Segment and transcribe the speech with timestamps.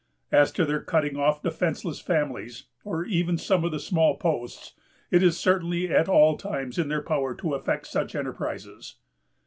[0.31, 4.73] As to their cutting off defenceless families, or even some of the small posts,
[5.11, 8.95] it is certainly at all times in their power to effect such enterprises....